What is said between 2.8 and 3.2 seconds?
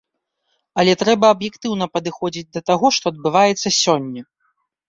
што